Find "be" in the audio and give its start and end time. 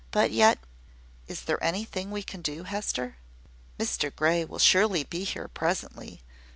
5.03-5.23